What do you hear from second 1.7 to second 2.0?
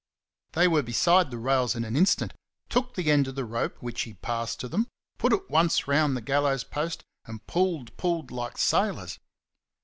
in an